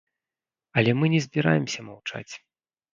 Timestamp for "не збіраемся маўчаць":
1.17-2.29